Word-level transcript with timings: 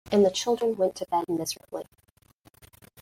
And 0.11 0.25
the 0.25 0.31
children 0.31 0.75
went 0.77 0.95
to 0.95 1.05
bed, 1.05 1.25
miserably. 1.29 1.83